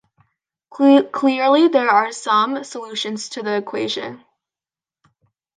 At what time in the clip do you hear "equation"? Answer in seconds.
3.57-4.23